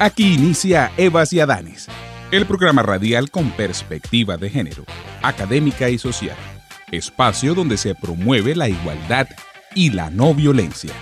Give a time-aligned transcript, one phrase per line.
[0.00, 1.88] Aquí inicia Evas y Adanes,
[2.30, 4.84] el programa radial con perspectiva de género,
[5.22, 6.36] académica y social,
[6.92, 9.26] espacio donde se promueve la igualdad
[9.74, 10.92] y la no violencia.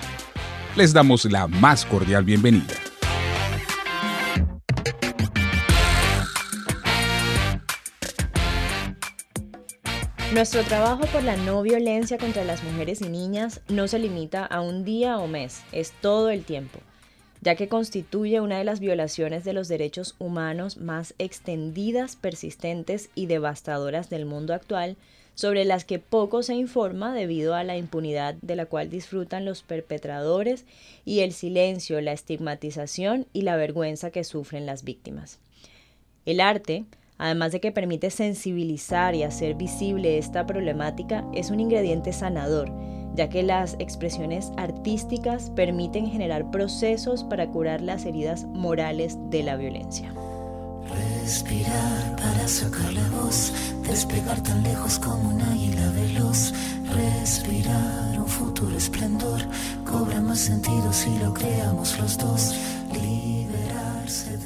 [0.77, 2.73] Les damos la más cordial bienvenida.
[10.33, 14.63] Nuestro trabajo por la no violencia contra las mujeres y niñas no se limita a
[14.63, 16.79] un día o mes, es todo el tiempo,
[17.41, 23.27] ya que constituye una de las violaciones de los derechos humanos más extendidas, persistentes y
[23.27, 24.97] devastadoras del mundo actual,
[25.35, 29.63] sobre las que poco se informa debido a la impunidad de la cual disfrutan los
[29.63, 30.65] perpetradores
[31.05, 35.39] y el silencio, la estigmatización y la vergüenza que sufren las víctimas.
[36.25, 36.87] El arte,
[37.19, 42.71] Además de que permite sensibilizar y hacer visible esta problemática, es un ingrediente sanador,
[43.17, 49.57] ya que las expresiones artísticas permiten generar procesos para curar las heridas morales de la
[49.57, 50.13] violencia.
[51.23, 53.53] Respirar para sacar la voz,
[53.89, 56.53] despegar tan lejos como un águila veloz.
[56.95, 59.41] Respirar un futuro esplendor,
[59.85, 62.55] cobra más sentido si lo creamos los dos.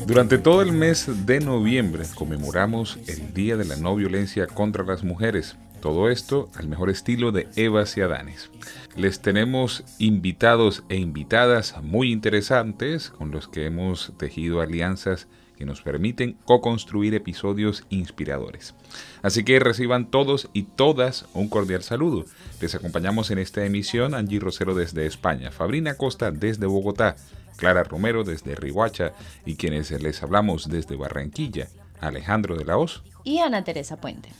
[0.06, 5.04] Durante todo el mes de noviembre conmemoramos el Día de la No Violencia contra las
[5.04, 5.56] Mujeres.
[5.80, 8.50] Todo esto al mejor estilo de Eva y.
[8.96, 15.82] Les tenemos invitados e invitadas muy interesantes con los que hemos tejido alianzas que nos
[15.82, 18.74] permiten co-construir episodios inspiradores.
[19.22, 22.24] Así que reciban todos y todas un cordial saludo.
[22.60, 27.16] Les acompañamos en esta emisión Angie Rosero desde España, Fabrina Costa desde Bogotá,
[27.56, 29.12] Clara Romero desde Rihuacha
[29.44, 31.68] y quienes les hablamos desde Barranquilla,
[32.00, 34.30] Alejandro de la Hoz y Ana Teresa Puente.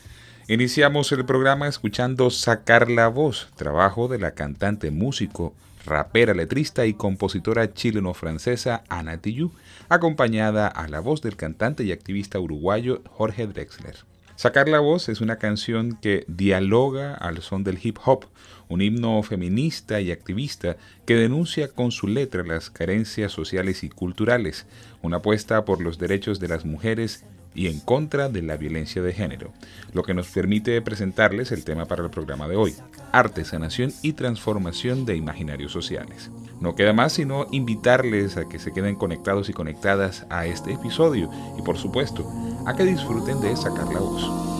[0.51, 5.55] Iniciamos el programa escuchando Sacar la Voz, trabajo de la cantante, músico,
[5.87, 9.53] rapera, letrista y compositora chileno-francesa Ana Tijoux,
[9.89, 13.99] acompañada a la voz del cantante y activista uruguayo Jorge Drexler.
[14.35, 18.25] Sacar la Voz es una canción que dialoga al son del hip hop,
[18.69, 24.67] un himno feminista y activista que denuncia con su letra las carencias sociales y culturales,
[25.01, 27.25] una apuesta por los derechos de las mujeres
[27.55, 29.53] y en contra de la violencia de género,
[29.93, 32.75] lo que nos permite presentarles el tema para el programa de hoy,
[33.13, 36.31] arte, sanación y transformación de imaginarios sociales.
[36.61, 41.31] No queda más sino invitarles a que se queden conectados y conectadas a este episodio
[41.59, 42.31] y por supuesto
[42.67, 44.60] a que disfruten de sacar la voz.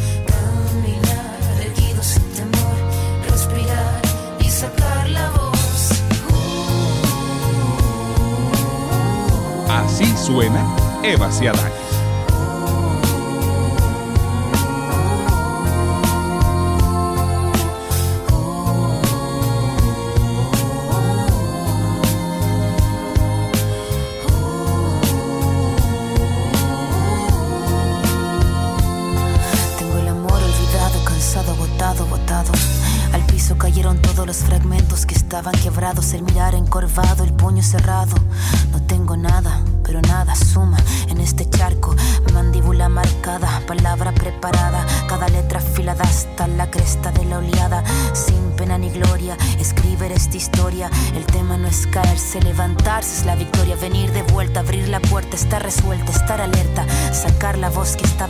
[9.71, 10.65] Así suena
[11.01, 11.80] Eva Ciadán.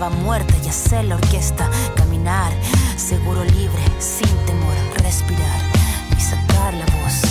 [0.02, 2.52] estaba muerta, ya sé la orquesta, caminar,
[2.98, 5.62] seguro libre, sin temor, respirar
[6.18, 7.22] y sacar la voz.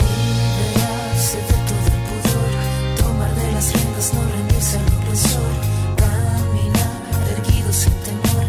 [0.00, 5.52] Liberarse de todo el pudor, tomar de las riendas, no rendirse al opresor,
[5.96, 8.46] caminar erguido sin temor,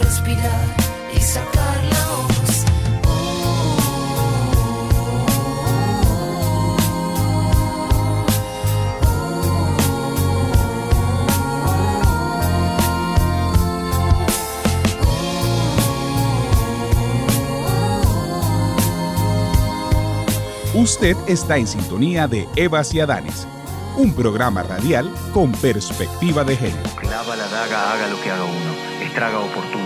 [0.00, 0.85] respirar.
[20.96, 23.46] Usted está en sintonía de Evas y Adanes,
[23.98, 26.88] un programa radial con perspectiva de género.
[26.96, 29.04] Clava la daga, haga lo que haga uno.
[29.04, 29.85] Estraga oportuno,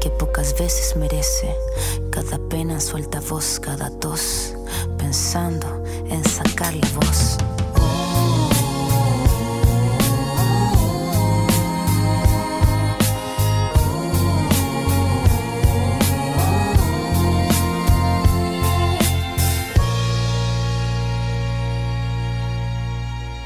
[0.00, 1.54] que pocas veces merece.
[2.10, 4.54] Cada pena suelta voz, cada tos,
[4.98, 7.38] pensando en sacar la voz.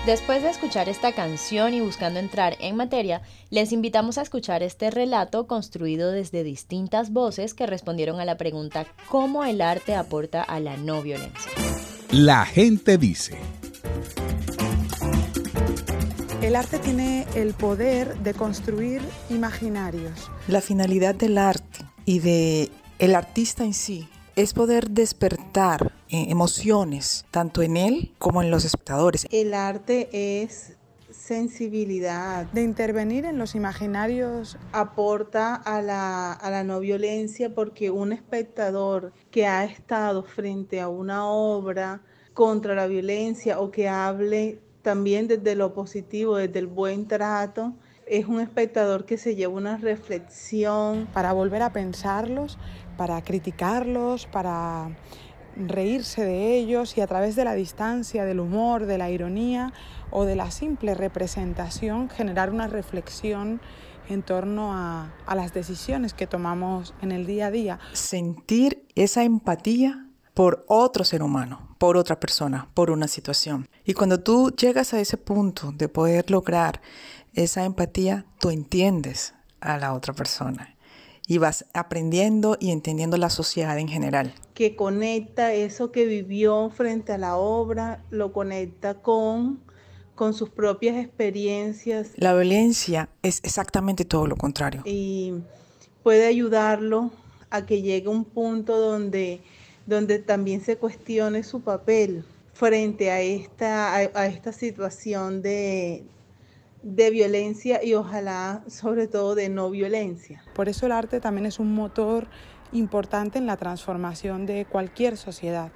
[0.07, 4.91] Después de escuchar esta canción y buscando entrar en materia, les invitamos a escuchar este
[4.91, 10.59] relato construido desde distintas voces que respondieron a la pregunta ¿Cómo el arte aporta a
[10.59, 11.53] la no violencia?
[12.11, 13.39] La gente dice.
[16.43, 20.33] El arte tiene el poder de construir imaginarios.
[20.49, 27.25] La finalidad del arte y de el artista en sí es poder despertar eh, emociones,
[27.31, 29.27] tanto en él como en los espectadores.
[29.31, 30.77] El arte es
[31.11, 32.47] sensibilidad.
[32.47, 34.59] De intervenir en los imaginarios.
[34.73, 40.89] Aporta a la, a la no violencia porque un espectador que ha estado frente a
[40.89, 42.03] una obra
[42.35, 47.75] contra la violencia o que hable también desde lo positivo, desde el buen trato,
[48.19, 51.09] es un espectador que se lleva una reflexión.
[51.13, 52.59] Para volver a pensarlos
[52.97, 54.97] para criticarlos, para
[55.57, 59.73] reírse de ellos y a través de la distancia, del humor, de la ironía
[60.11, 63.61] o de la simple representación generar una reflexión
[64.09, 67.79] en torno a, las decisiones que tomamos en el día a día.
[67.93, 73.69] Sentir esa empatía por otro ser humano, por otra persona, por una situación.
[73.85, 76.81] Y cuando tú llegas a ese punto de poder lograr
[77.35, 80.77] esa empatía, tú entiendes a la otra persona
[81.27, 84.35] y vas aprendiendo y entendiendo la sociedad en general.
[84.55, 89.61] Que conecta eso que vivió frente a la obra, lo conecta con,
[90.15, 92.11] con sus propias experiencias.
[92.17, 94.83] La violencia es exactamente todo lo contrario.
[94.85, 95.35] Y
[96.03, 97.11] puede ayudarlo
[97.51, 99.41] a que llegue a un punto donde,
[99.87, 106.05] donde también se cuestione su papel frente a esta, a esta situación de,
[106.83, 110.43] de violencia y ojalá sobre todo de no violencia.
[110.55, 112.29] Por eso el arte también es un motor
[112.73, 115.73] importante en la transformación de cualquier sociedad.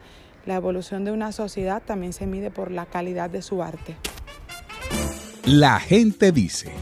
[0.47, 3.97] La evolución de una sociedad también se mide por la calidad de su arte.
[5.45, 6.73] La gente dice.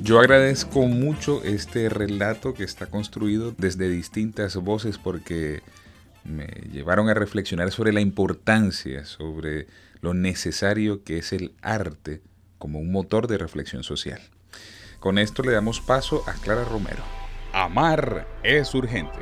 [0.00, 5.62] Yo agradezco mucho este relato que está construido desde distintas voces porque
[6.26, 9.66] me llevaron a reflexionar sobre la importancia, sobre
[10.00, 12.20] lo necesario que es el arte
[12.58, 14.20] como un motor de reflexión social.
[15.00, 17.02] Con esto le damos paso a Clara Romero.
[17.52, 19.18] Amar es urgente.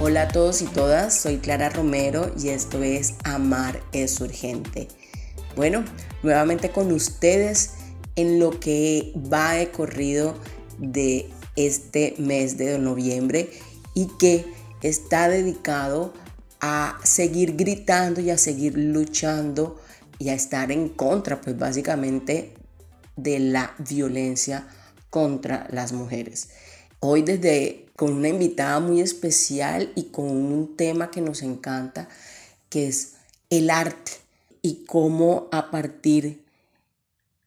[0.00, 4.88] Hola a todos y todas, soy Clara Romero y esto es Amar es urgente.
[5.56, 5.84] Bueno,
[6.22, 7.76] nuevamente con ustedes
[8.16, 10.38] en lo que va de corrido
[10.78, 13.50] de este mes de noviembre
[13.94, 14.44] y que
[14.82, 16.12] está dedicado
[16.60, 19.80] a seguir gritando y a seguir luchando
[20.18, 22.54] y a estar en contra, pues básicamente,
[23.16, 24.66] de la violencia
[25.10, 26.50] contra las mujeres.
[27.00, 32.08] Hoy desde con una invitada muy especial y con un tema que nos encanta,
[32.68, 33.14] que es
[33.50, 34.12] el arte
[34.62, 36.44] y cómo a partir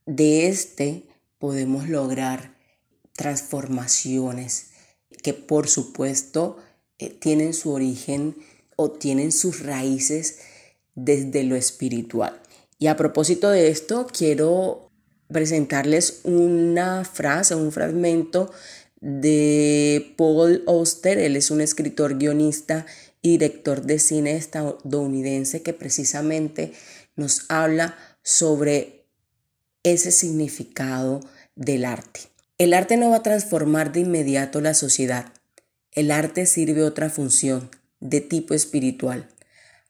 [0.06, 1.04] de este
[1.40, 2.57] podemos lograr
[3.18, 4.68] transformaciones
[5.22, 6.58] que por supuesto
[7.00, 8.38] eh, tienen su origen
[8.78, 10.40] o tienen sus raíces
[10.96, 12.42] desde lo espiritual.
[12.80, 14.92] Y a propósito de esto, quiero
[15.28, 18.52] presentarles una frase, un fragmento
[19.02, 21.18] de Paul Auster.
[21.18, 22.86] Él es un escritor, guionista
[23.22, 26.74] y director de cine estadounidense que precisamente
[27.16, 29.06] nos habla sobre
[29.84, 31.22] ese significado
[31.56, 32.37] del arte.
[32.60, 35.32] El arte no va a transformar de inmediato la sociedad.
[35.92, 39.30] El arte sirve otra función, de tipo espiritual.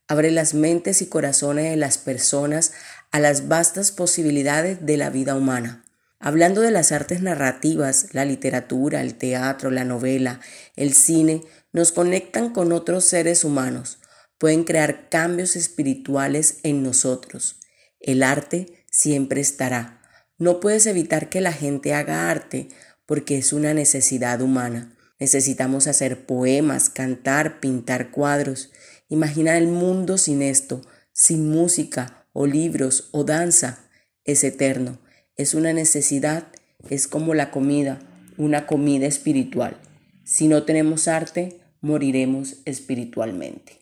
[0.09, 2.73] Abre las mentes y corazones de las personas
[3.11, 5.85] a las vastas posibilidades de la vida humana.
[6.19, 10.41] Hablando de las artes narrativas, la literatura, el teatro, la novela,
[10.75, 13.99] el cine, nos conectan con otros seres humanos,
[14.37, 17.61] pueden crear cambios espirituales en nosotros.
[18.01, 19.96] El arte siempre estará.
[20.37, 22.69] No puedes evitar que la gente haga arte
[23.05, 24.95] porque es una necesidad humana.
[25.19, 28.71] Necesitamos hacer poemas, cantar, pintar cuadros.
[29.09, 30.81] Imaginar el mundo sin esto,
[31.13, 33.79] sin música o libros o danza,
[34.25, 34.99] es eterno
[35.37, 36.47] es una necesidad,
[36.89, 37.99] es como la comida,
[38.37, 39.77] una comida espiritual.
[40.25, 43.79] Si no tenemos arte, moriremos espiritualmente.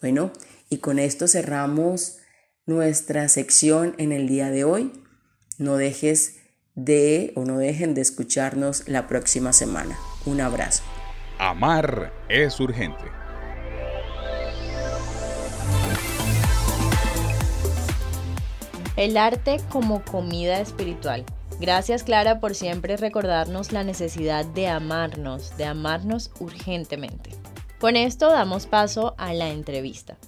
[0.00, 0.32] Bueno,
[0.68, 2.18] y con esto cerramos
[2.66, 4.92] nuestra sección en el día de hoy.
[5.58, 6.38] No dejes
[6.76, 9.98] de o no dejen de escucharnos la próxima semana.
[10.24, 10.84] Un abrazo.
[11.36, 13.02] Amar es urgente.
[18.96, 21.24] El arte como comida espiritual.
[21.60, 27.30] Gracias Clara por siempre recordarnos la necesidad de amarnos, de amarnos urgentemente.
[27.80, 30.18] Con esto damos paso a la entrevista.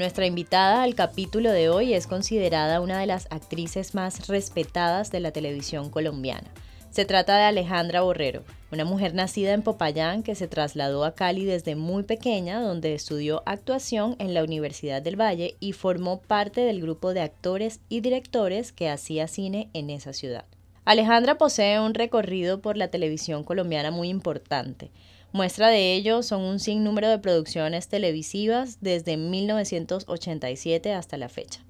[0.00, 5.20] Nuestra invitada al capítulo de hoy es considerada una de las actrices más respetadas de
[5.20, 6.50] la televisión colombiana.
[6.88, 8.42] Se trata de Alejandra Borrero,
[8.72, 13.42] una mujer nacida en Popayán que se trasladó a Cali desde muy pequeña, donde estudió
[13.44, 18.72] actuación en la Universidad del Valle y formó parte del grupo de actores y directores
[18.72, 20.46] que hacía cine en esa ciudad.
[20.86, 24.90] Alejandra posee un recorrido por la televisión colombiana muy importante.
[25.32, 31.60] Muestra de ello son un sinnúmero de producciones televisivas desde 1987 hasta la fecha.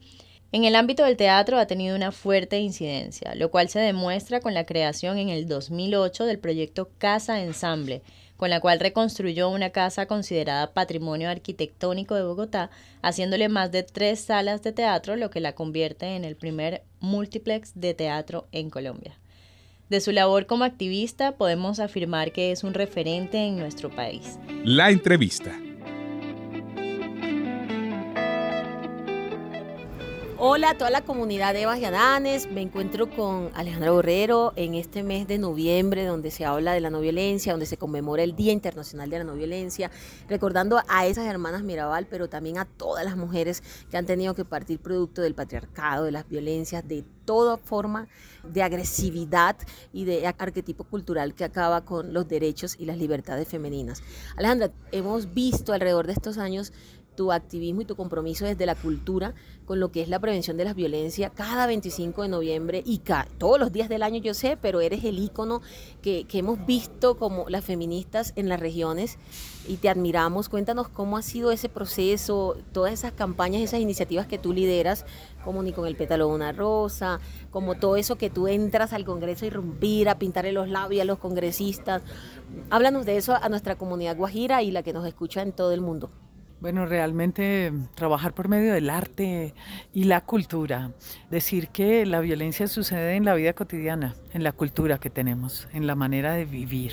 [0.52, 4.54] En el ámbito del teatro ha tenido una fuerte incidencia, lo cual se demuestra con
[4.54, 8.02] la creación en el 2008 del proyecto Casa Ensamble,
[8.38, 12.70] con la cual reconstruyó una casa considerada patrimonio arquitectónico de Bogotá,
[13.02, 17.72] haciéndole más de tres salas de teatro, lo que la convierte en el primer multiplex
[17.74, 19.20] de teatro en Colombia.
[19.90, 24.38] De su labor como activista podemos afirmar que es un referente en nuestro país.
[24.62, 25.58] La entrevista.
[30.42, 32.50] Hola a toda la comunidad de Evas y Adanes.
[32.50, 36.88] Me encuentro con Alejandra Borrero en este mes de noviembre donde se habla de la
[36.88, 39.90] no violencia, donde se conmemora el Día Internacional de la No Violencia,
[40.30, 44.46] recordando a esas hermanas Mirabal, pero también a todas las mujeres que han tenido que
[44.46, 48.08] partir producto del patriarcado, de las violencias, de toda forma
[48.42, 49.56] de agresividad
[49.92, 54.02] y de arquetipo cultural que acaba con los derechos y las libertades femeninas.
[54.36, 56.72] Alejandra, hemos visto alrededor de estos años
[57.14, 60.64] tu activismo y tu compromiso desde la cultura con lo que es la prevención de
[60.64, 63.02] las violencias cada 25 de noviembre y
[63.38, 65.62] todos los días del año yo sé, pero eres el ícono
[66.02, 69.18] que, que hemos visto como las feministas en las regiones
[69.68, 70.48] y te admiramos.
[70.48, 75.06] Cuéntanos cómo ha sido ese proceso, todas esas campañas, esas iniciativas que tú lideras,
[75.44, 79.04] como ni con el pétalo de una rosa, como todo eso que tú entras al
[79.04, 82.02] Congreso a irrumpir, a pintarle los labios a los congresistas.
[82.70, 85.80] Háblanos de eso a nuestra comunidad guajira y la que nos escucha en todo el
[85.80, 86.10] mundo.
[86.60, 89.54] Bueno, realmente trabajar por medio del arte
[89.94, 90.90] y la cultura.
[91.30, 95.86] Decir que la violencia sucede en la vida cotidiana, en la cultura que tenemos, en
[95.86, 96.92] la manera de vivir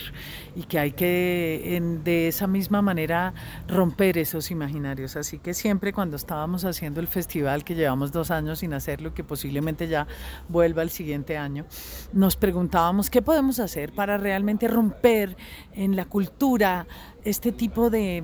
[0.56, 3.34] y que hay que de esa misma manera
[3.68, 5.18] romper esos imaginarios.
[5.18, 9.26] Así que siempre cuando estábamos haciendo el festival, que llevamos dos años sin hacerlo, que
[9.26, 10.08] posiblemente ya
[10.48, 11.66] vuelva el siguiente año,
[12.14, 15.36] nos preguntábamos qué podemos hacer para realmente romper
[15.74, 16.88] en la cultura
[17.26, 18.24] este tipo de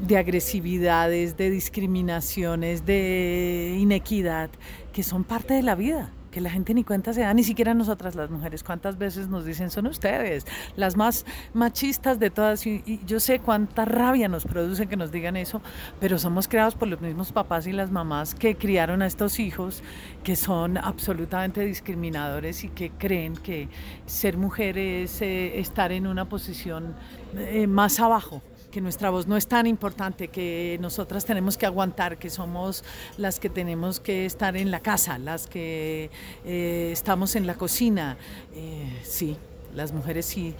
[0.00, 4.50] de agresividades, de discriminaciones, de inequidad,
[4.92, 7.74] que son parte de la vida que la gente ni cuenta se da, ni siquiera
[7.74, 8.62] nosotras las mujeres.
[8.62, 12.66] ¿Cuántas veces nos dicen son ustedes, las más machistas de todas?
[12.66, 15.60] Y, yo sé cuánta rabia nos produce que nos digan eso,
[15.98, 19.82] pero somos creados por los mismos papás y las mamás que criaron a estos hijos
[20.22, 23.68] que son absolutamente discriminadores y que creen que
[24.06, 26.94] ser mujer es eh, estar en una posición
[27.36, 32.18] eh, más abajo que nuestra voz no es tan importante, que nosotras tenemos que aguantar,
[32.18, 32.84] que somos
[33.16, 36.10] las que tenemos que estar en la casa, las que
[36.44, 38.16] eh, estamos en la cocina.
[38.54, 39.36] Eh, sí,
[39.74, 40.54] las mujeres sí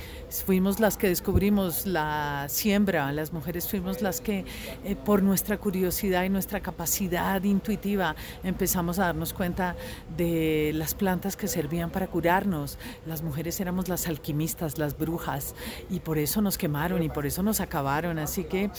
[0.45, 4.45] fuimos las que descubrimos la siembra, las mujeres fuimos las que
[4.85, 8.15] eh, por nuestra curiosidad y nuestra capacidad intuitiva
[8.45, 9.77] empezamos a darnos cuenta
[10.17, 12.79] de las plantas que servían para curarnos.
[13.07, 15.55] Las mujeres éramos las alquimistas, las brujas
[15.89, 18.19] y por eso nos quemaron y por eso nos acabaron.
[18.19, 18.71] Así que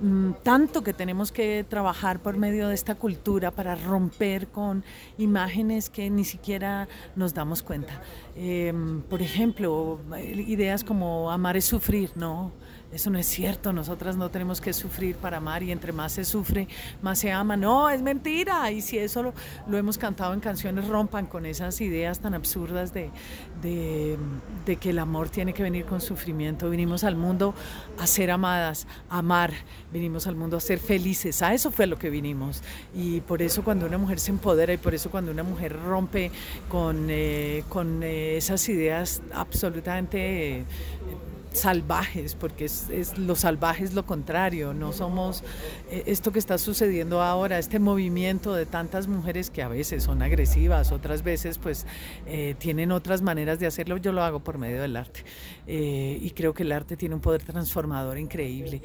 [0.00, 4.84] mm, tanto que tenemos que trabajar por medio de esta cultura para romper con
[5.18, 8.00] imágenes que ni siquiera nos damos cuenta.
[8.36, 12.52] Em, por ejemplo, ideas como amar es sufrir, ¿no?
[12.94, 16.24] Eso no es cierto, nosotras no tenemos que sufrir para amar y entre más se
[16.24, 16.68] sufre,
[17.02, 17.56] más se ama.
[17.56, 18.70] No, es mentira.
[18.70, 19.34] Y si eso
[19.66, 23.10] lo, hemos cantado en canciones, rompan con esas ideas tan absurdas de,
[23.60, 26.70] de, que el amor tiene que venir con sufrimiento.
[26.70, 27.52] Vinimos al mundo
[27.98, 29.52] a ser amadas, a amar,
[29.92, 31.42] vinimos al mundo a ser felices.
[31.42, 32.62] A eso fue lo que vinimos.
[32.94, 36.30] Y por eso cuando una mujer se empodera y por eso cuando una mujer rompe
[36.68, 40.64] con, eh, con eh, esas ideas absolutamente
[41.54, 45.42] salvajes, porque es, es, lo salvaje es lo contrario, no somos
[45.90, 50.92] esto que está sucediendo ahora, este movimiento de tantas mujeres que a veces son agresivas,
[50.92, 51.86] otras veces pues
[52.58, 55.24] tienen otras maneras de hacerlo, yo lo hago por medio del arte
[55.66, 58.82] y creo que el arte tiene un poder transformador increíble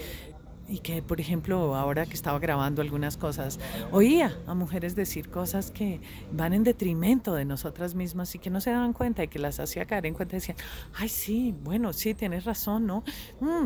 [0.70, 3.60] y que, por ejemplo, ahora que estaba grabando algunas cosas,
[3.92, 6.00] oía a mujeres decir cosas que
[6.32, 9.60] van en detrimento de nosotras mismas y que no se daban cuenta y que las
[9.60, 10.58] hacía caer en cuenta y decían,
[10.94, 13.04] ay, sí, bueno, sí, tienes razón, ¿no?
[13.40, 13.66] Mm,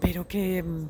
[0.00, 0.88] pero que mm,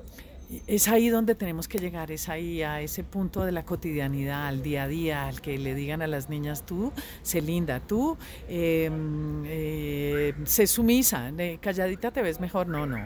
[0.66, 4.62] es ahí donde tenemos que llegar, es ahí a ese punto de la cotidianidad, al
[4.62, 6.92] día a día, al que le digan a las niñas, tú,
[7.23, 8.16] sé linda, tú,
[8.49, 12.99] em, eh, sé sumisa, calladita te ves mejor, no, no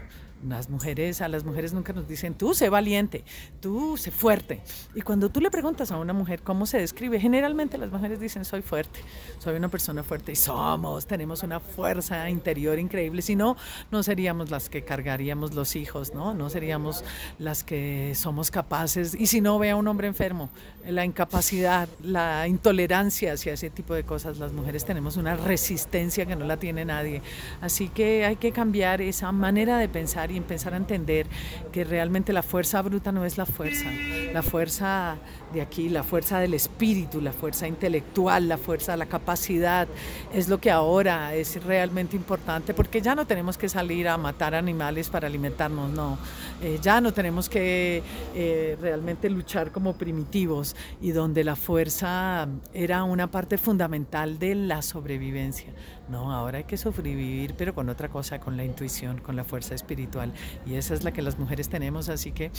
[0.48, 3.24] las mujeres, a las mujeres nunca nos dicen, tú sé valiente,
[3.60, 4.62] tú sé fuerte.
[4.94, 8.44] Y cuando tú le preguntas a una mujer cómo se describe, generalmente las mujeres dicen,
[8.44, 9.00] soy fuerte,
[9.38, 10.32] soy una persona fuerte.
[10.32, 13.22] Y somos, tenemos una fuerza interior increíble.
[13.22, 13.56] Si no,
[13.90, 16.34] no seríamos las que cargaríamos los hijos, ¿no?
[16.34, 17.04] No seríamos
[17.38, 19.14] las que somos capaces.
[19.14, 20.50] Y si no, ve a un hombre enfermo,
[20.86, 26.36] la incapacidad, la intolerancia hacia ese tipo de cosas, las mujeres tenemos una resistencia que
[26.36, 27.22] no la tiene nadie.
[27.60, 31.26] Así que hay que cambiar esa manera de pensar y empezar a entender
[31.73, 33.91] que realmente la fuerza bruta no es la fuerza.
[34.33, 35.17] La fuerza
[35.54, 39.88] de aquí, la fuerza del espíritu, la fuerza intelectual, la fuerza, la capacidad,
[40.33, 44.55] es lo que ahora es realmente importante porque ya no tenemos que salir a matar
[44.55, 46.18] animales para alimentarnos, no.
[46.61, 48.02] Eh, ya no tenemos que
[48.35, 54.83] eh, realmente luchar como primitivos y donde la fuerza era una parte fundamental de la
[54.83, 55.72] sobrevivencia.
[56.09, 59.74] No, ahora hay que sobrevivir, pero con otra cosa, con la intuición, con la fuerza
[59.74, 60.35] espiritual.
[60.66, 62.50] Y esa es la que las mujeres tenemos, así que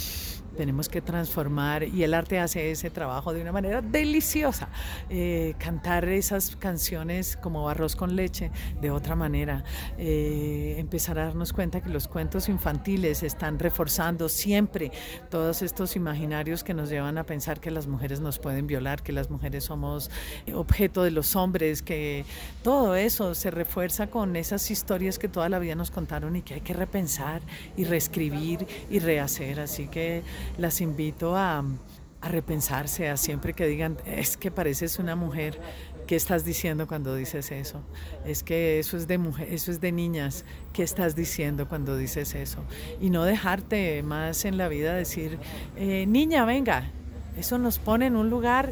[0.58, 4.69] tenemos que transformar y el arte hace trabajo de una manera deliciosa.
[5.10, 9.63] Eh, cantar esas canciones como arroz con leche de otra manera.
[9.98, 14.91] Eh, empezar a darnos cuenta que los cuentos infantiles están reforzando siempre
[15.30, 19.12] todos estos imaginarios que nos llevan a pensar que las mujeres nos pueden violar, que
[19.12, 20.10] las mujeres somos
[20.54, 22.26] objeto de los hombres, que
[22.63, 26.56] todo eso se refuerza con esas historias que toda la vida nos contaron y que
[26.56, 27.41] hay que repensar
[27.78, 29.60] y reescribir y rehacer.
[29.60, 30.24] Así que
[30.58, 31.63] las invito a,
[32.30, 35.60] repensarse, a siempre que digan, es que pareces una mujer.
[36.08, 37.82] ¿Qué estás diciendo cuando dices eso?
[38.26, 40.46] Es que eso es de mujer, eso es de niñas.
[40.72, 42.64] ¿Qué estás diciendo cuando dices eso?
[43.02, 45.40] Y no dejarte más en la vida decir,
[45.76, 46.92] eh, niña, venga.
[47.38, 48.72] Eso nos pone en un lugar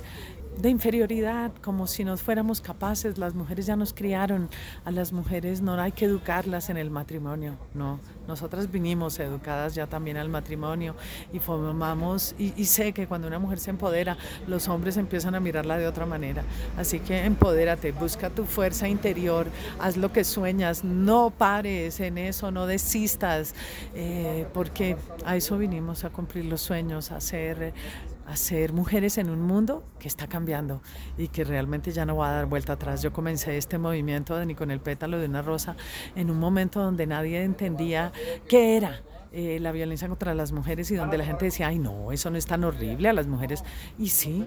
[0.57, 3.17] de inferioridad, como si no fuéramos capaces.
[3.17, 4.49] Las mujeres ya nos criaron,
[4.85, 7.99] a las mujeres no hay que educarlas en el matrimonio, no.
[8.27, 10.95] Nosotras vinimos educadas ya también al matrimonio
[11.33, 15.77] y formamos, y, sé que cuando una mujer se empodera, los hombres empiezan a mirarla
[15.77, 16.43] de otra manera.
[16.77, 19.47] Así que empodérate, busca tu fuerza interior,
[19.79, 23.55] haz lo que sueñas, no pares en eso, no desistas,
[23.93, 27.73] eh, porque a eso vinimos, a cumplir los sueños, a ser
[28.25, 30.81] a mujeres en un mundo que está cambiando
[31.17, 33.01] y que realmente ya no va a dar vuelta atrás.
[33.01, 35.75] Yo comencé este movimiento de Ni con el pétalo de una rosa
[36.15, 38.11] en un momento donde nadie entendía
[38.47, 39.01] qué era.
[39.35, 42.37] Eh, la violencia contra las mujeres y donde la gente decía, ay no, eso no
[42.37, 43.63] es tan horrible a las mujeres.
[43.97, 44.45] Y sí,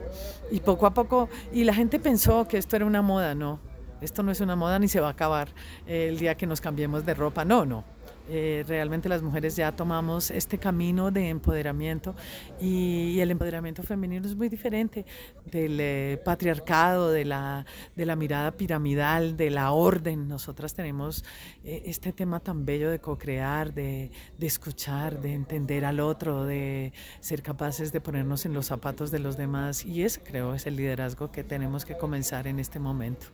[0.52, 3.58] y poco a poco, y la gente pensó que esto era una moda, no,
[4.00, 5.48] esto no es una moda ni se va a acabar
[5.88, 7.82] el día que nos cambiemos de ropa, no, no,
[8.28, 12.14] eh, realmente las mujeres ya tomamos este camino de empoderamiento
[12.60, 15.06] y, el empoderamiento femenino es muy diferente
[15.44, 20.28] del eh, patriarcado, de la, de la mirada piramidal, de la orden.
[20.28, 21.24] Nosotras tenemos
[21.64, 26.92] eh, este tema tan bello de co-crear, de, de escuchar, de entender al otro, de
[27.20, 30.76] ser capaces de ponernos en los zapatos de los demás y ese creo es el
[30.76, 33.28] liderazgo que tenemos que comenzar en este momento.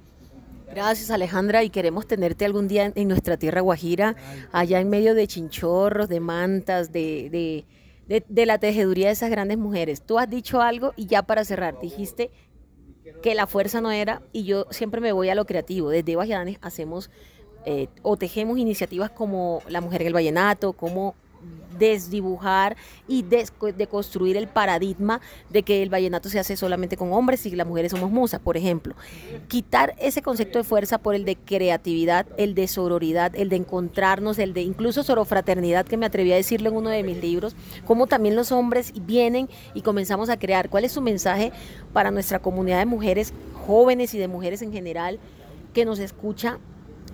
[0.75, 4.17] Gracias Alejandra y queremos tenerte algún día en nuestra tierra guajira,
[4.53, 7.65] allá en medio de chinchorros, de mantas, de,
[8.09, 10.03] de, la tejeduría de esas grandes mujeres.
[10.03, 12.31] Tú has dicho algo y ya para cerrar, dijiste
[13.23, 15.91] que la fuerza no era, y yo siempre me voy a lo creativo.
[15.91, 17.11] Desde Bajidanes hacemos
[17.67, 21.15] eh, o tejemos iniciativas como La Mujer en el Vallenato, como
[21.79, 22.77] desdibujar
[23.09, 27.67] y deconstruir el paradigma de que el vallenato se hace solamente con hombres y las
[27.67, 28.95] mujeres somos musas, por ejemplo.
[29.49, 34.39] Quitar ese concepto de fuerza por el de creatividad, el de sororidad, el de encontrarnos,
[34.39, 38.07] el de incluso sorofraternidad, que me atreví a decirlo en uno de mis libros, cómo
[38.07, 40.69] también los hombres vienen y comenzamos a crear.
[40.69, 41.53] ¿Cuál es su mensaje
[41.93, 43.33] para nuestra comunidad de mujeres
[43.67, 45.19] jóvenes y de mujeres en general
[45.73, 46.59] que nos escucha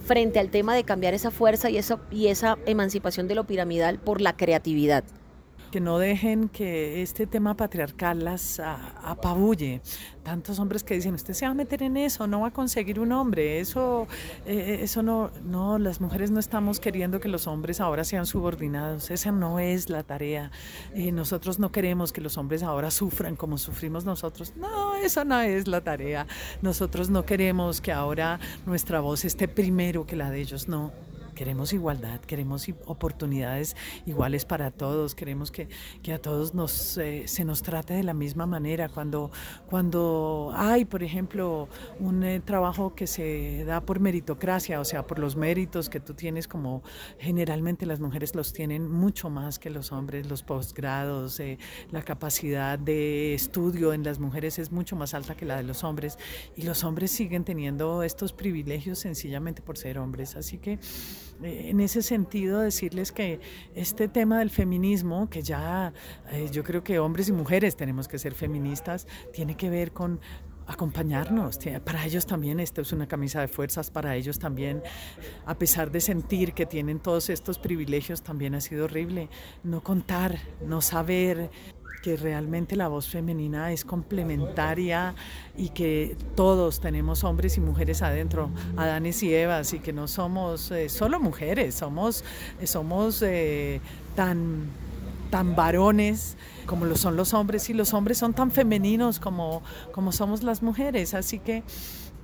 [0.09, 3.99] frente al tema de cambiar esa fuerza y esa, y esa emancipación de lo piramidal
[3.99, 5.05] por la creatividad
[5.71, 9.81] que no dejen que este tema patriarcal las apabulle.
[10.23, 13.01] Tantos hombres que dicen, usted se va a meter en eso, no va a conseguir
[13.01, 14.07] un hombre, eso,
[14.45, 19.11] eh, eso no, no, las mujeres no estamos queriendo que los hombres ahora sean subordinados,
[19.11, 20.51] esa no es la tarea.
[20.95, 25.41] Eh, nosotros no queremos que los hombres ahora sufran como sufrimos nosotros, no, eso no
[25.41, 26.27] es la tarea.
[26.61, 30.93] Nosotros no queremos que ahora nuestra voz esté primero que la de ellos, no
[31.39, 35.69] queremos igualdad, queremos oportunidades iguales para todos, queremos que,
[36.03, 38.89] que a todos nos, eh, se nos trate de la misma manera.
[38.89, 39.31] Cuando,
[39.69, 41.69] cuando hay, por ejemplo,
[42.01, 46.13] un eh, trabajo que se da por meritocracia, o sea, por los méritos que tú
[46.13, 46.83] tienes, como
[47.21, 51.57] generalmente las mujeres los tienen mucho más que los hombres, los posgrados, eh,
[51.93, 55.85] la capacidad de estudio en las mujeres es mucho más alta que la de los
[55.85, 56.19] hombres
[56.57, 60.35] y los hombres siguen teniendo estos privilegios sencillamente por ser hombres.
[60.35, 60.81] Así que
[61.43, 63.41] en ese sentido decirles que
[63.75, 65.93] este tema del feminismo, que ya
[66.31, 70.21] eh, yo creo que hombres y mujeres tenemos que ser feministas, tiene que ver con
[70.69, 71.59] acompañarnos.
[71.85, 74.83] Para ellos también esto es una camisa de fuerzas, para ellos también,
[75.47, 79.31] a pesar de sentir que tienen todos estos privilegios, también ha sido horrible
[79.65, 81.51] no contar, no saber,
[82.09, 85.15] que realmente la voz femenina es complementaria
[85.59, 90.71] y que todos tenemos hombres y mujeres adentro, Adanes y Evas, y que no somos
[90.71, 92.25] eh, solo mujeres, somos,
[92.65, 93.83] somos eh,
[94.15, 94.71] tan,
[95.31, 100.11] tan varones como lo son los hombres y los hombres son tan femeninos como, como
[100.11, 101.13] somos las mujeres.
[101.13, 101.63] Así que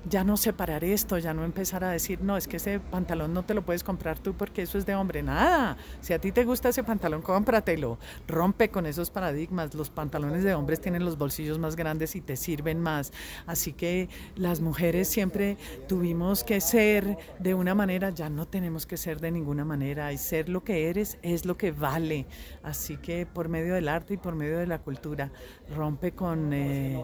[0.08, 3.44] ya no separar esto, ya no empezar a decir, no, es que ese pantalón no
[3.44, 5.22] te lo puedes comprar tú porque eso es de hombre.
[5.22, 7.98] Nada, si a ti te gusta ese pantalón, cómpratelo.
[8.26, 9.74] Rompe con esos paradigmas.
[9.74, 13.12] Los pantalones de hombres tienen los bolsillos más grandes y te sirven más.
[13.46, 15.56] Así que las mujeres siempre
[15.88, 20.12] tuvimos que ser de una manera, ya no tenemos que ser de ninguna manera.
[20.12, 22.26] Y ser lo que eres es lo que vale.
[22.62, 25.30] Así que por medio del arte y por medio de la cultura,
[25.74, 26.52] rompe con...
[26.52, 27.02] Eh,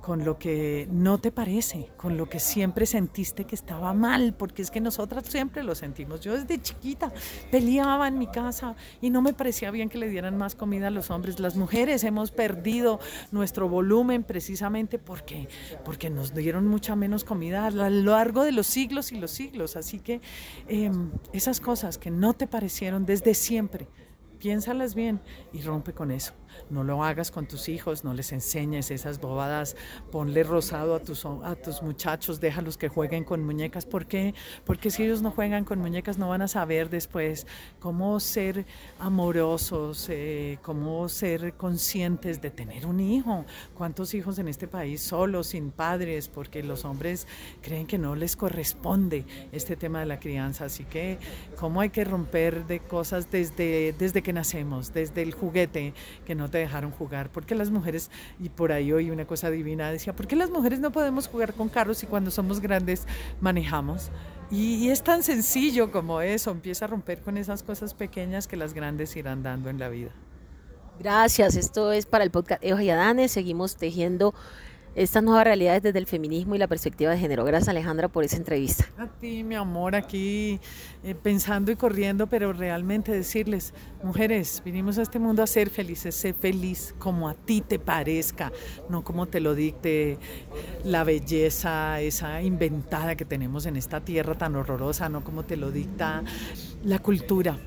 [0.00, 4.62] con lo que no te parece, con lo que siempre sentiste que estaba mal, porque
[4.62, 6.20] es que nosotras siempre lo sentimos.
[6.20, 7.12] Yo desde chiquita
[7.50, 10.90] peleaba en mi casa y no me parecía bien que le dieran más comida a
[10.90, 11.38] los hombres.
[11.38, 12.98] Las mujeres hemos perdido
[13.30, 15.48] nuestro volumen precisamente porque,
[15.84, 19.76] porque nos dieron mucha menos comida a lo largo de los siglos y los siglos.
[19.76, 20.20] Así que
[20.66, 23.86] em, esas cosas que no te parecieron desde siempre,
[24.38, 25.20] piénsalas bien
[25.52, 26.32] y rompe con eso.
[26.68, 29.76] No lo hagas con tus hijos, no les enseñes esas bobadas,
[30.10, 33.86] ponle rosado a tus, a tus muchachos, déjalos que jueguen con muñecas.
[33.86, 34.34] ¿Por qué?
[34.64, 37.46] Porque si ellos no juegan con muñecas no van a saber después
[37.78, 38.66] cómo ser
[38.98, 43.44] amorosos, eh, cómo ser conscientes de tener un hijo.
[43.74, 46.28] ¿Cuántos hijos en este país solos, sin padres?
[46.28, 47.26] Porque los hombres
[47.62, 50.66] creen que no les corresponde este tema de la crianza.
[50.66, 51.18] Así que,
[51.56, 56.50] ¿cómo hay que romper de cosas desde, desde que nacemos, desde el juguete que no
[56.50, 60.26] te dejaron jugar, porque las mujeres, y por ahí oí una cosa divina, decía, ¿por
[60.26, 63.06] qué las mujeres no podemos jugar con carros y cuando somos grandes
[63.40, 64.10] manejamos?
[64.50, 68.74] Y, es tan sencillo como eso, empieza a romper con esas cosas pequeñas que las
[68.74, 70.10] grandes irán dando en la vida.
[70.98, 74.34] Gracias, esto es para el podcast Eva y Adane, seguimos tejiendo
[74.94, 77.44] estas nuevas realidades desde el feminismo y la perspectiva de género.
[77.44, 78.86] Gracias Alejandra por esa entrevista.
[78.98, 80.60] A ti, mi amor, aquí
[81.04, 83.72] eh, pensando y corriendo, pero realmente decirles,
[84.02, 88.52] mujeres, vinimos a este mundo a ser felices, sé feliz como a ti te parezca,
[88.88, 90.18] no como te lo dicte
[90.84, 95.70] la belleza, esa inventada que tenemos en esta tierra tan horrorosa, no como te lo
[95.70, 96.22] dicta
[96.82, 97.58] la cultura.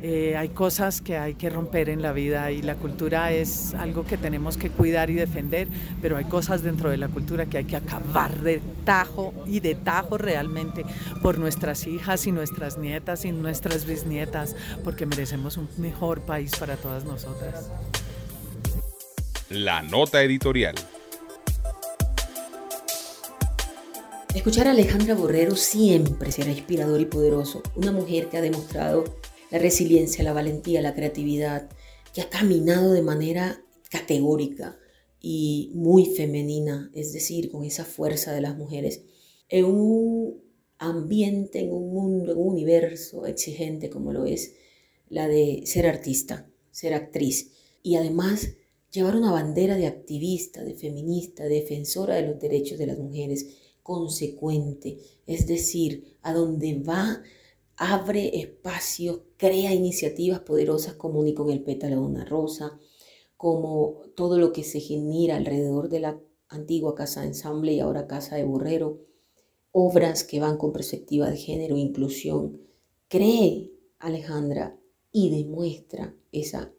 [0.00, 4.04] Eh, hay cosas que hay que romper en la vida y la cultura es algo
[4.04, 5.66] que tenemos que cuidar y defender,
[6.00, 9.74] pero hay cosas dentro de la cultura que hay que acabar de tajo y de
[9.74, 10.84] tajo realmente
[11.20, 16.76] por nuestras hijas y nuestras nietas y nuestras bisnietas, porque merecemos un mejor país para
[16.76, 17.68] todas nosotras.
[19.50, 20.76] La nota editorial.
[24.32, 29.04] Escuchar a Alejandra Borrero siempre será inspirador y poderoso, una mujer que ha demostrado
[29.50, 31.70] la resiliencia, la valentía, la creatividad,
[32.14, 34.78] que ha caminado de manera categórica
[35.20, 39.02] y muy femenina, es decir, con esa fuerza de las mujeres,
[39.48, 40.42] en un
[40.78, 44.54] ambiente, en un mundo, en un universo exigente como lo es
[45.08, 48.50] la de ser artista, ser actriz y además
[48.90, 53.46] llevar una bandera de activista, de feminista, defensora de los derechos de las mujeres,
[53.82, 57.22] consecuente, es decir, a donde va,
[57.78, 62.78] abre espacios, crea iniciativas poderosas como ni con el pétalo de una rosa,
[63.36, 68.08] como todo lo que se genera alrededor de la antigua casa de ensamble y ahora
[68.08, 68.98] casa de borrero,
[69.70, 72.60] obras que van con perspectiva de género inclusión.
[73.06, 74.76] Cree, Alejandra,
[75.12, 76.72] y demuestra esa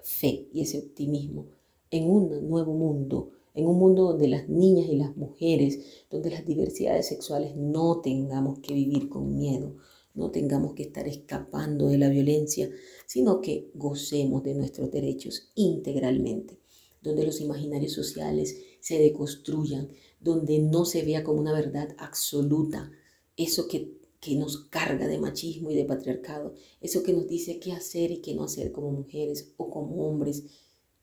[0.00, 1.46] fe y ese optimismo
[1.90, 6.44] en un nuevo mundo, en un mundo donde las niñas y las mujeres, donde las
[6.44, 9.76] diversidades sexuales no tengamos que vivir con miedo,
[10.14, 12.70] no tengamos que estar escapando de la violencia,
[13.06, 16.58] sino que gocemos de nuestros derechos integralmente,
[17.00, 19.88] donde los imaginarios sociales se deconstruyan,
[20.20, 22.90] donde no se vea como una verdad absoluta
[23.36, 27.72] eso que, que nos carga de machismo y de patriarcado, eso que nos dice qué
[27.72, 30.44] hacer y qué no hacer como mujeres o como hombres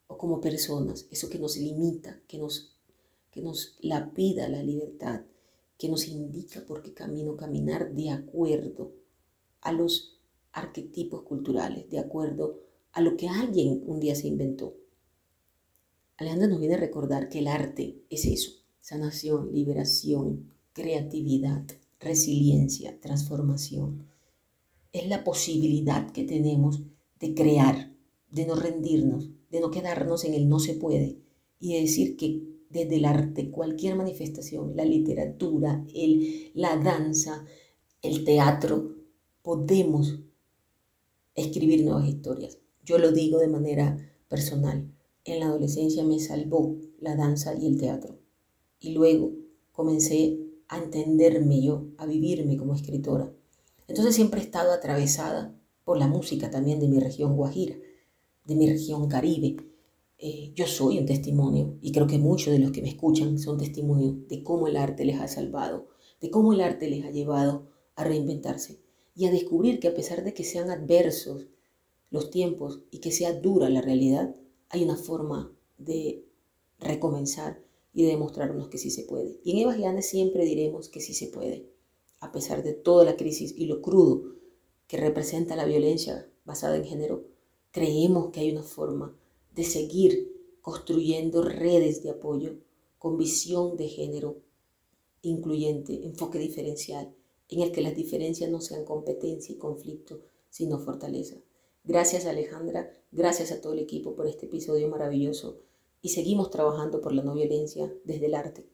[0.07, 2.75] o como personas, eso que nos limita, que nos,
[3.31, 5.21] que nos lapida la libertad,
[5.77, 8.98] que nos indica por qué camino caminar de acuerdo
[9.61, 10.19] a los
[10.51, 12.59] arquetipos culturales, de acuerdo
[12.91, 14.75] a lo que alguien un día se inventó.
[16.17, 21.63] Alejandra nos viene a recordar que el arte es eso, sanación, liberación, creatividad,
[21.99, 24.07] resiliencia, transformación.
[24.91, 26.81] Es la posibilidad que tenemos
[27.19, 27.93] de crear,
[28.31, 31.19] de no rendirnos, de no quedarnos en el no se puede
[31.59, 37.45] y de decir que desde el arte, cualquier manifestación, la literatura, el, la danza,
[38.01, 38.98] el teatro,
[39.49, 40.19] podemos
[41.33, 42.59] escribir nuevas historias.
[42.85, 44.93] Yo lo digo de manera personal.
[45.25, 48.19] En la adolescencia me salvó la danza y el teatro.
[48.79, 49.31] Y luego
[49.71, 53.33] comencé a entenderme yo, a vivirme como escritora.
[53.87, 57.75] Entonces siempre he estado atravesada por la música también de mi región Guajira,
[58.45, 59.57] de mi región Caribe.
[60.19, 63.57] Eh, yo soy un testimonio y creo que muchos de los que me escuchan son
[63.57, 65.87] testimonios de cómo el arte les ha salvado,
[66.21, 68.87] de cómo el arte les ha llevado a reinventarse
[69.19, 71.47] y a descubrir que a pesar de que sean adversos
[72.09, 74.33] los tiempos y que sea dura la realidad,
[74.69, 76.23] hay una forma de
[76.79, 77.61] recomenzar
[77.93, 79.41] y de demostrarnos que sí se puede.
[79.43, 81.65] Y en Evas siempre diremos que sí se puede,
[82.21, 84.23] a pesar de toda la crisis y lo crudo
[84.87, 87.25] que representa la violencia basada en género,
[87.71, 89.19] creemos que hay una forma
[89.53, 92.55] de seguir construyendo redes de apoyo
[92.97, 94.37] con visión de género
[95.23, 97.13] incluyente, enfoque diferencial
[97.49, 101.35] en el que las diferencias no sean competencia y conflicto, sino fortaleza.
[101.83, 105.59] Gracias Alejandra, gracias a todo el equipo por este episodio maravilloso
[106.01, 108.69] y seguimos trabajando por la no violencia desde el arte.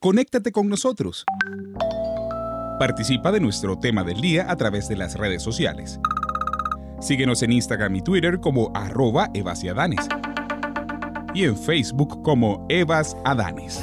[0.00, 1.24] Conéctate con nosotros.
[2.78, 5.98] Participa de nuestro tema del día a través de las redes sociales.
[7.00, 10.08] Síguenos en Instagram y Twitter como arroba evasiadanes
[11.34, 13.80] y en Facebook como Evas Adanes.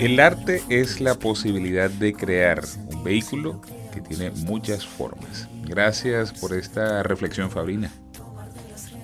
[0.00, 3.60] El arte es la posibilidad de crear un vehículo
[3.92, 5.46] que tiene muchas formas.
[5.64, 7.92] Gracias por esta reflexión, Fabrina.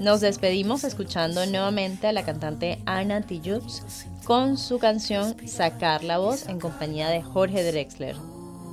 [0.01, 3.83] Nos despedimos escuchando nuevamente a la cantante Ana Tijoux
[4.25, 8.16] con su canción Sacar la voz en compañía de Jorge Drexler.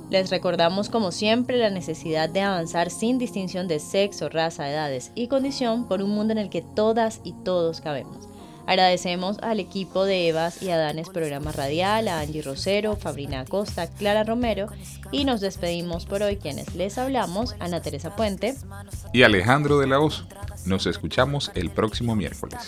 [0.08, 5.28] Les recordamos como siempre la necesidad de avanzar sin distinción de sexo, raza, edades y
[5.28, 8.28] condición por un mundo en el que todas y todos cabemos.
[8.66, 14.24] Agradecemos al equipo de Evas y Adanes Programa Radial, a Angie Rosero, Fabrina Acosta, Clara
[14.24, 14.68] Romero
[15.12, 18.54] y nos despedimos por hoy quienes les hablamos, Ana Teresa Puente
[19.12, 20.24] y Alejandro de la Hoz.
[20.64, 22.58] Nos escuchamos el próximo miércoles.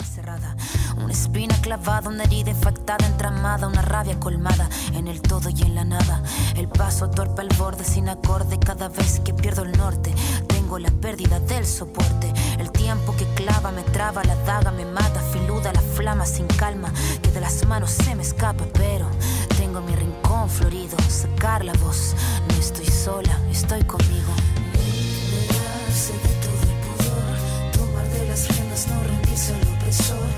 [0.97, 5.75] Una espina clavada, una herida infectada, entramada, una rabia colmada en el todo y en
[5.75, 6.23] la nada.
[6.57, 10.15] El paso torpe al borde sin acorde cada vez que pierdo el norte.
[10.47, 12.33] Tengo la pérdida del soporte.
[12.59, 16.93] El tiempo que clava me traba, la daga me mata, filuda la flama sin calma,
[17.23, 19.09] que de las manos se me escapa, pero
[19.57, 22.15] tengo mi rincón florido, sacar la voz.
[22.49, 24.33] No estoy sola, estoy conmigo.
[28.91, 30.29] no rendirse al opresor,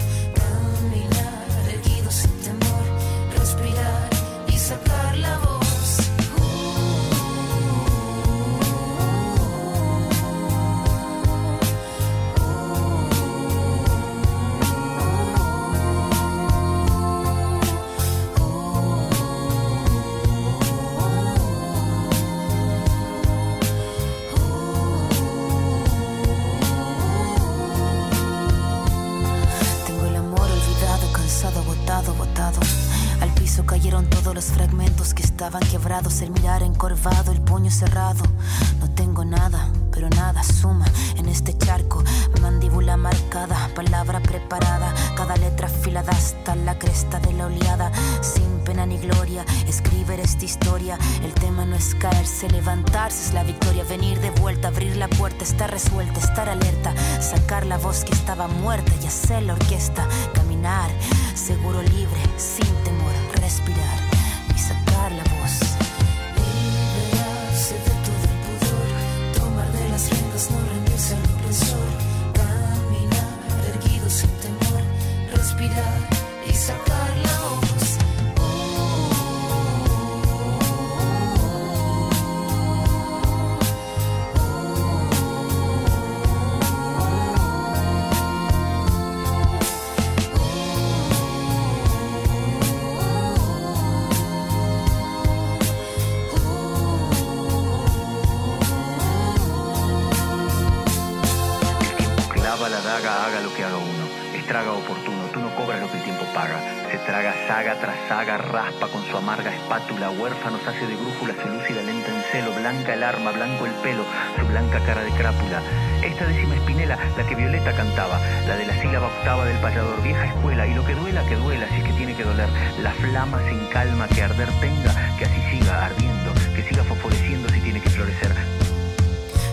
[112.99, 113.05] celo.
[113.05, 114.05] Blanca el arma, blanco el pelo,
[114.39, 115.63] su blanca cara de crápula.
[116.03, 120.27] Esta décima espinela, la que Violeta cantaba, la de la sílaba octava del payador, vieja
[120.27, 120.67] escuela.
[120.67, 122.49] Y lo que duela, que duela, si que tiene que doler.
[122.83, 127.61] La flama sin calma, que arder tenga, que así siga ardiendo, que siga fosforeciendo si
[127.61, 128.33] tiene que florecer.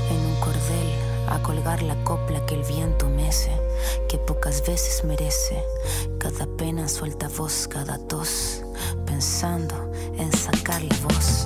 [0.10, 0.90] En un cordel
[1.28, 3.52] a colgar la copla que el viento mece,
[4.10, 5.64] que pocas veces merece.
[6.20, 8.64] Cada pena suelta voz, cada tos,
[9.06, 11.46] pensando en sacar la voz.